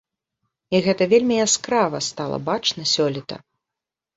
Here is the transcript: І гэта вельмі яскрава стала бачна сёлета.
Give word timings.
І 0.77 0.79
гэта 0.85 1.07
вельмі 1.11 1.37
яскрава 1.43 1.99
стала 2.09 2.37
бачна 2.49 2.87
сёлета. 2.97 3.35